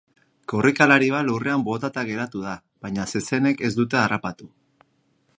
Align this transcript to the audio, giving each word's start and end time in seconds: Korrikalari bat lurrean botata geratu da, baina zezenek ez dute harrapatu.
Korrikalari 0.51 1.09
bat 1.15 1.25
lurrean 1.27 1.65
botata 1.67 2.05
geratu 2.07 2.41
da, 2.45 2.53
baina 2.85 3.05
zezenek 3.11 3.61
ez 3.69 3.71
dute 3.81 4.01
harrapatu. 4.05 4.49